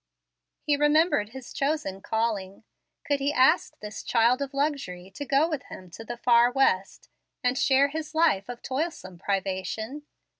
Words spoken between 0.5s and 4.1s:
He remembered his chosen calling. Could he ask this